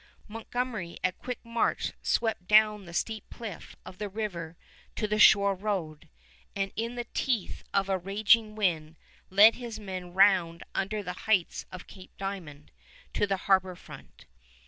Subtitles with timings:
[0.27, 4.57] Montgomery at quick march swept down the steep cliff of the river
[4.95, 6.09] to the shore road,
[6.55, 8.95] and in the teeth of a raging wind
[9.29, 12.71] led his men round under the heights of Cape Diamond
[13.13, 14.25] to the harbor front.